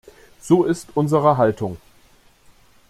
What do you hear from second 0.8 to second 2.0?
unsere Haltung!